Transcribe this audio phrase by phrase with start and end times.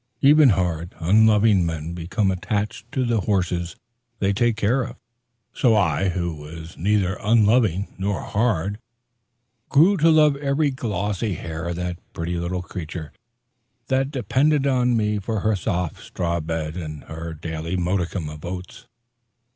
[0.21, 3.75] Even hard, unloving men become attached to the horses
[4.17, 4.95] they take care of;
[5.53, 8.79] so I, who was neither unloving nor hard,
[9.69, 13.13] grew to love every glossy hair of the pretty little creature
[13.89, 18.87] that depended on me for her soft straw bed and her daily modicum of oats.